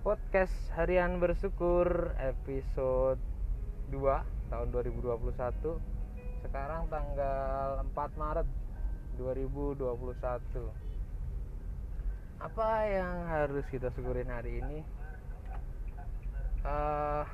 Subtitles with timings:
[0.00, 3.20] podcast harian bersyukur episode
[3.92, 4.00] 2
[4.48, 5.76] tahun 2021
[6.40, 8.48] sekarang tanggal 4 Maret
[9.20, 10.72] 2021
[12.40, 14.80] apa yang harus kita syukurin hari ini?
[16.64, 17.28] Uh,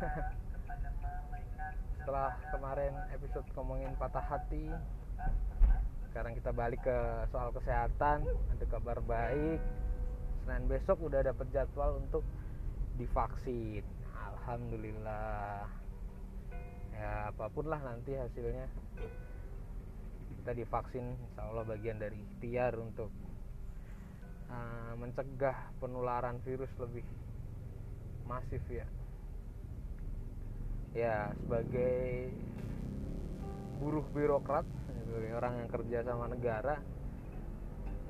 [2.00, 4.72] setelah kemarin episode ngomongin patah hati
[6.08, 6.96] sekarang kita balik ke
[7.28, 9.60] soal kesehatan ada kabar baik
[10.50, 12.26] Senin besok udah dapat jadwal untuk
[12.98, 13.86] divaksin.
[14.18, 15.62] Alhamdulillah.
[16.90, 18.66] Ya apa pun lah nanti hasilnya.
[20.42, 23.14] Kita divaksin insya Allah bagian dari ikhtiar untuk
[24.50, 27.06] uh, mencegah penularan virus lebih
[28.26, 28.90] masif ya.
[30.98, 32.34] Ya sebagai
[33.78, 34.66] buruh birokrat
[35.30, 36.82] orang yang kerja sama negara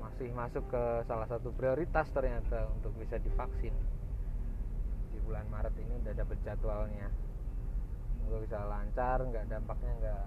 [0.01, 3.73] masih masuk ke salah satu prioritas ternyata untuk bisa divaksin.
[5.13, 7.07] Di bulan Maret ini udah dapet jadwalnya.
[8.17, 10.23] Semoga bisa lancar nggak dampaknya nggak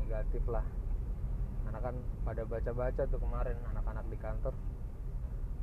[0.00, 0.64] negatif lah.
[1.62, 1.94] Karena kan
[2.26, 4.54] pada baca-baca tuh kemarin anak-anak di kantor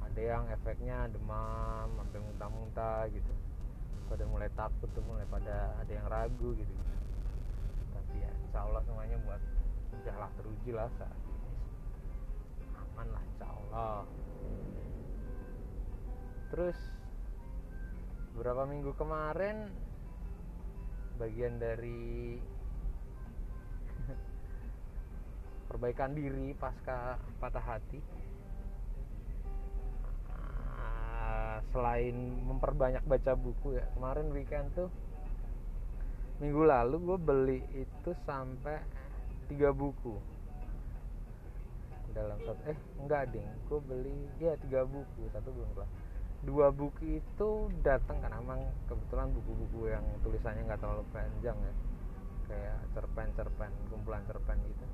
[0.05, 3.33] ada yang efeknya demam sampai muntah-muntah gitu.
[4.09, 6.73] Pada mulai takut tuh mulai pada ada yang ragu gitu,
[7.93, 9.37] tapi ya insya Allah semuanya buat
[10.01, 11.13] udahlah teruji lah saat
[12.99, 14.03] aman lah insya Allah.
[16.51, 16.75] Terus
[18.35, 19.71] beberapa minggu kemarin
[21.15, 22.35] bagian dari
[25.71, 28.03] perbaikan diri pasca patah hati
[31.71, 32.15] selain
[32.51, 34.91] memperbanyak baca buku ya kemarin weekend tuh
[36.43, 38.81] minggu lalu gue beli itu sampai
[39.47, 40.38] tiga buku
[42.19, 43.47] dalam satu eh enggak ding.
[43.71, 45.31] Gue beli ya tiga buku.
[45.31, 45.89] Satu belum kelar.
[46.43, 47.49] Dua buku itu
[47.83, 51.73] datang kan emang kebetulan buku-buku yang tulisannya nggak terlalu panjang ya.
[52.51, 54.85] Kayak cerpen-cerpen kumpulan cerpen gitu.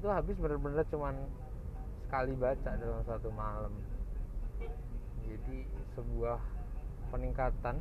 [0.00, 1.14] Itu habis bener-bener cuman
[2.08, 3.74] sekali baca dalam satu malam.
[5.28, 6.40] Jadi sebuah
[7.10, 7.76] peningkatan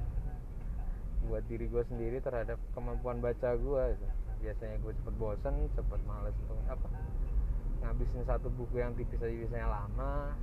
[1.28, 4.08] buat diri gue sendiri terhadap kemampuan baca gue itu
[4.40, 6.88] biasanya gue cepet bosen cepet males untuk apa
[7.80, 10.36] ngabisin satu buku yang tipis aja biasanya lama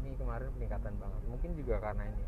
[0.00, 1.22] ini kemarin peningkatan banget.
[1.28, 2.24] Mungkin juga karena ini.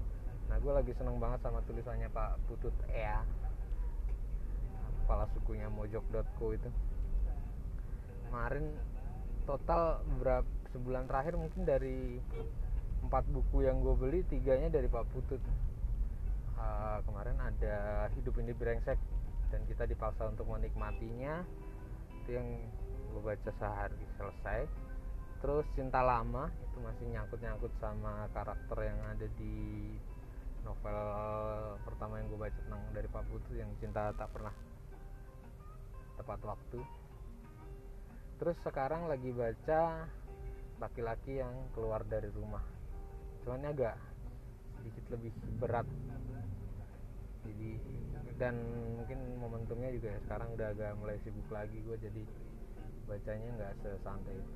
[0.53, 3.25] Nah gue lagi seneng banget sama tulisannya Pak Putut Ea.
[5.03, 6.71] Kepala sukunya mojok.co itu.
[8.29, 8.77] Kemarin
[9.49, 12.17] total berapa sebulan terakhir mungkin dari
[13.05, 15.43] empat buku yang gue beli tiganya dari Pak Putut.
[16.57, 19.01] Uh, kemarin ada hidup ini brengsek
[19.51, 21.43] dan kita dipaksa untuk menikmatinya.
[22.23, 22.49] Itu yang
[23.13, 24.61] gue baca sehari selesai.
[25.45, 29.91] Terus cinta lama itu masih nyangkut-nyangkut sama karakter yang ada di
[30.63, 30.99] novel
[31.83, 34.55] pertama yang gue baca tentang dari Pak Putut yang cinta tak pernah
[36.17, 36.81] tepat waktu.
[38.39, 40.07] Terus sekarang lagi baca
[40.79, 42.63] laki-laki yang keluar dari rumah.
[43.43, 43.99] Cuman agak
[44.79, 45.87] sedikit lebih berat.
[47.43, 47.71] Jadi
[48.39, 48.59] dan
[48.99, 52.23] mungkin momentumnya juga ya, sekarang udah agak mulai sibuk lagi gue jadi
[53.13, 54.53] bacanya nggak sesantai itu.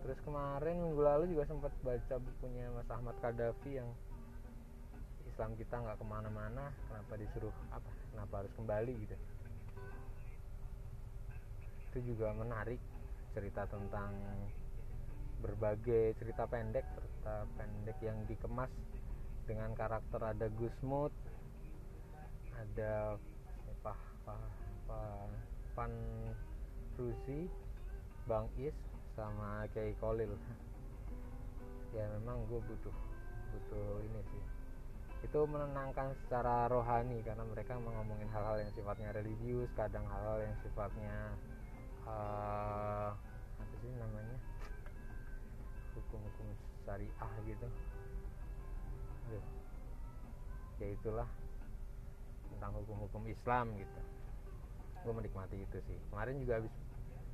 [0.00, 3.92] Terus kemarin minggu lalu juga sempat baca bukunya Mas Ahmad Kadafi yang
[5.28, 9.16] Islam kita nggak ke mana-mana kenapa disuruh apa kenapa harus kembali gitu.
[11.92, 12.80] Itu juga menarik
[13.36, 14.16] cerita tentang
[15.44, 18.72] berbagai cerita pendek cerita pendek yang dikemas
[19.46, 21.12] dengan karakter ada Gusmut
[22.58, 23.14] ada
[23.84, 23.94] apa
[24.26, 24.98] apa
[25.78, 25.92] Pan
[26.98, 27.46] Rusi
[28.26, 28.74] Bang Is
[29.14, 30.34] sama Kiai Kolil
[31.96, 32.96] ya memang gue butuh
[33.54, 34.44] butuh ini sih.
[35.24, 41.14] Itu menenangkan secara rohani karena mereka ngomongin hal-hal yang sifatnya religius kadang hal-hal yang sifatnya
[42.06, 43.10] uh,
[43.58, 44.36] apa sih namanya?
[45.96, 46.46] Hukum-hukum
[46.86, 47.68] syariah gitu.
[49.28, 49.44] Aduh.
[50.78, 51.28] ya itulah
[52.54, 54.00] tentang hukum-hukum Islam gitu.
[55.02, 55.98] Gue menikmati itu sih.
[56.14, 56.74] Kemarin juga habis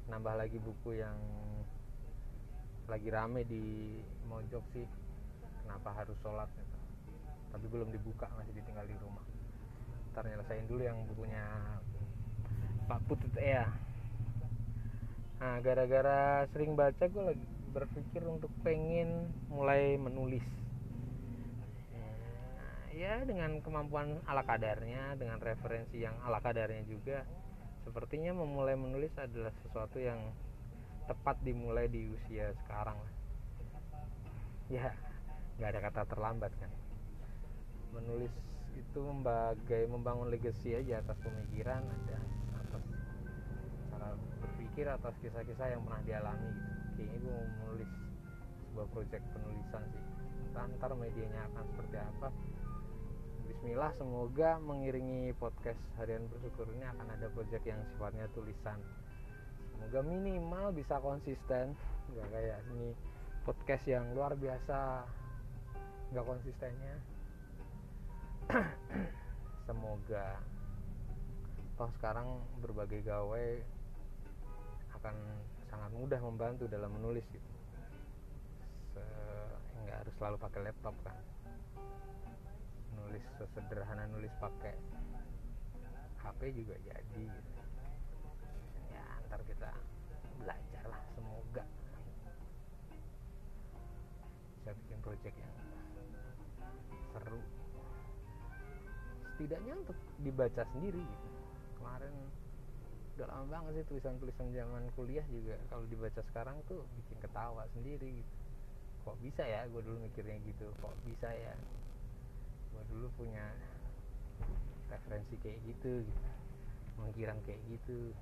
[0.09, 1.17] nambah lagi buku yang
[2.85, 3.97] lagi rame di
[4.29, 4.85] Mojok sih.
[5.65, 6.77] Kenapa harus sholat gitu.
[7.55, 9.23] tapi belum dibuka masih ditinggal di rumah.
[10.13, 11.45] Ntar nyelesain dulu yang bukunya
[12.91, 13.71] Pak Putut ya.
[15.39, 20.45] Nah gara-gara sering baca gue lagi berpikir untuk pengen mulai menulis.
[22.95, 27.27] Ya dengan kemampuan ala kadarnya dengan referensi yang ala kadarnya juga
[27.85, 30.19] sepertinya memulai menulis adalah sesuatu yang
[31.05, 32.97] tepat dimulai di usia sekarang
[34.73, 34.89] ya
[35.61, 36.73] nggak ada kata terlambat kan.
[37.93, 38.33] Menulis
[38.75, 42.19] itu membagai membangun legacy aja atas pemikiran ada
[42.59, 42.85] atas
[43.93, 44.09] cara
[44.43, 46.73] berpikir atas kisah-kisah yang pernah dialami gitu.
[46.99, 47.91] Kayaknya gue mau menulis
[48.67, 50.05] sebuah project penulisan sih.
[50.51, 52.29] Entah ntar medianya akan seperti apa
[53.65, 58.77] Bismillah semoga mengiringi podcast harian bersyukur ini akan ada project yang sifatnya tulisan.
[59.73, 61.73] Semoga minimal bisa konsisten
[62.13, 62.93] nggak kayak ini
[63.41, 65.09] podcast yang luar biasa
[66.13, 66.97] nggak konsistennya.
[69.73, 70.45] Semoga
[71.81, 73.47] toh sekarang berbagai gawe
[75.01, 75.15] akan
[75.73, 77.51] sangat mudah membantu dalam menulis gitu.
[79.89, 81.17] Nggak harus selalu pakai laptop kan
[83.15, 84.75] nulis sesederhana nulis pakai
[86.19, 87.63] HP juga jadi gitu.
[88.91, 89.71] ya ntar kita
[90.43, 91.63] belajar lah semoga.
[94.59, 95.55] Bisa bikin project yang
[97.15, 97.39] seru.
[99.39, 101.29] Setidaknya untuk dibaca sendiri gitu.
[101.79, 102.11] kemarin
[103.15, 108.11] udah lama banget sih tulisan-tulisan zaman kuliah juga kalau dibaca sekarang tuh bikin ketawa sendiri
[108.11, 108.35] gitu.
[109.07, 109.71] Kok bisa ya?
[109.71, 110.67] Gue dulu mikirnya gitu.
[110.83, 111.55] Kok bisa ya
[112.95, 113.43] dulu punya
[114.87, 116.15] referensi kayak gitu gitu.
[116.95, 118.15] Mengkirang kayak gitu.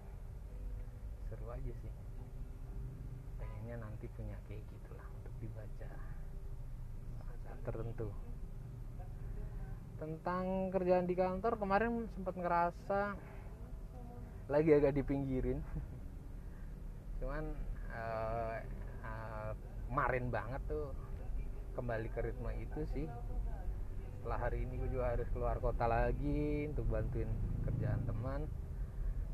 [1.28, 1.92] Seru aja sih.
[3.36, 5.92] Pengennya nanti punya kayak gitulah untuk dibaca
[7.44, 8.08] saat tertentu.
[10.00, 13.00] Tentang kerjaan di kantor kemarin sempat ngerasa
[14.48, 15.60] lagi agak dipinggirin.
[17.20, 17.44] Cuman
[17.92, 18.56] uh,
[19.04, 19.52] uh,
[19.92, 20.96] kemarin banget tuh
[21.76, 23.06] kembali ke ritme itu sih
[24.22, 27.26] setelah hari ini gue juga harus keluar kota lagi untuk bantuin
[27.66, 28.46] kerjaan teman.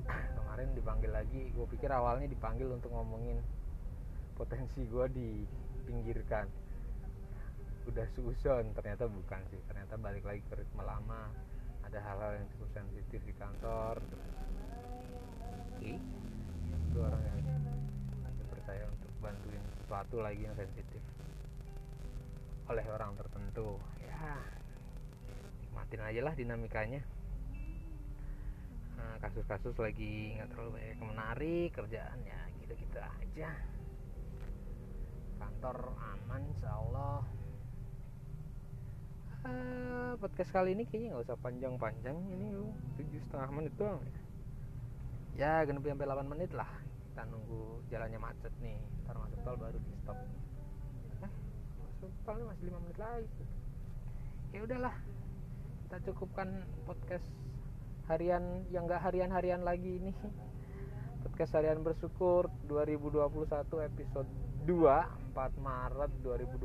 [0.41, 3.37] Kemarin dipanggil lagi gue pikir awalnya dipanggil untuk ngomongin
[4.33, 6.49] potensi gue dipinggirkan
[7.85, 11.29] udah susun ternyata bukan sih ternyata balik lagi ke ritme lama.
[11.85, 14.01] Ada hal-hal yang cukup sensitif di kantor.
[15.85, 17.45] Itu orang yang
[18.49, 21.05] percaya untuk bantuin sesuatu lagi yang sensitif
[22.73, 23.77] oleh orang tertentu.
[24.01, 24.58] Ya
[25.89, 27.01] nikmatin aja lah dinamikanya.
[29.01, 33.57] Nah, kasus-kasus lagi nggak terlalu banyak menarik kerjaan ya gitu-gitu aja.
[35.41, 37.25] Kantor aman insya Allah.
[39.49, 42.21] Uh, podcast kali ini kayaknya nggak usah panjang-panjang.
[42.21, 42.47] Ini
[43.01, 44.05] tujuh setengah menit doang
[45.39, 46.69] ya genep sampai 8 menit lah.
[47.09, 48.77] Kita nunggu jalannya macet nih.
[49.09, 50.21] Ntar masuk tol baru di stop.
[51.25, 51.33] Eh
[51.81, 53.45] masuk tol masih 5 menit lagi.
[54.53, 55.18] Ya udahlah
[55.89, 57.25] kita cukupkan podcast
[58.13, 60.13] harian yang enggak harian-harian lagi ini.
[61.25, 63.25] Podcast harian bersyukur 2021
[63.89, 64.29] episode
[64.69, 64.85] 2
[65.33, 66.61] 4 Maret 2021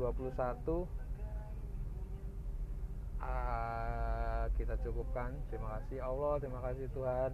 [3.24, 5.32] uh, kita cukupkan.
[5.48, 7.32] Terima kasih Allah terima kasih Tuhan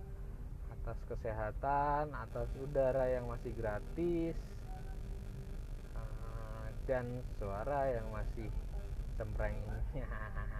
[0.71, 4.39] atas kesehatan atas udara yang masih gratis
[5.99, 8.47] uh, dan suara yang masih
[9.19, 9.59] cempreng.
[9.91, 10.07] ini